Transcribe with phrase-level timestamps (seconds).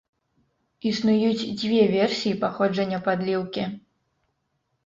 [0.91, 3.63] Існуюць дзве версіі паходжання падліўкі.